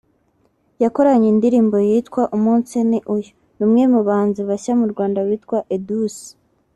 yakoranye 0.83 1.27
indirimbo 1.33 1.75
yitwa 1.87 2.21
“Umunsi 2.37 2.75
Ni 2.89 2.99
Uyu” 3.15 3.31
n’umwe 3.57 3.83
mu 3.93 3.99
bahanzi 4.07 4.41
bashya 4.49 4.73
mu 4.79 4.85
Rwanda 4.91 5.19
witwa 5.27 5.59
Edouce 5.75 6.25